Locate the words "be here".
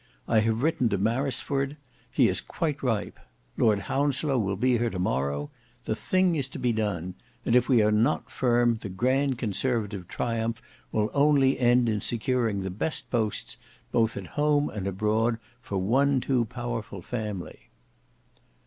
4.55-4.89